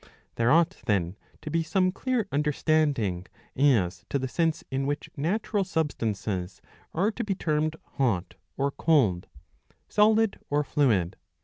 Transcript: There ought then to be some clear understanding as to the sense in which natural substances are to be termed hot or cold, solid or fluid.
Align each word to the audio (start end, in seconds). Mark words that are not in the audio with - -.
There 0.33 0.49
ought 0.49 0.77
then 0.87 1.15
to 1.43 1.51
be 1.51 1.61
some 1.61 1.91
clear 1.91 2.27
understanding 2.31 3.27
as 3.55 4.03
to 4.09 4.17
the 4.17 4.27
sense 4.27 4.63
in 4.71 4.87
which 4.87 5.11
natural 5.15 5.63
substances 5.63 6.59
are 6.91 7.11
to 7.11 7.23
be 7.23 7.35
termed 7.35 7.75
hot 7.83 8.33
or 8.57 8.71
cold, 8.71 9.27
solid 9.89 10.39
or 10.49 10.63
fluid. 10.63 11.17